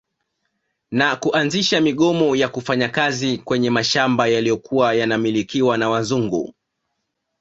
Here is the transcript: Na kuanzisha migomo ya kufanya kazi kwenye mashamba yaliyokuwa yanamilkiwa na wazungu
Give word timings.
Na 0.91 1.15
kuanzisha 1.15 1.81
migomo 1.81 2.35
ya 2.35 2.49
kufanya 2.49 2.89
kazi 2.89 3.37
kwenye 3.37 3.69
mashamba 3.69 4.27
yaliyokuwa 4.27 4.93
yanamilkiwa 4.93 5.77
na 5.77 5.89
wazungu 5.89 6.53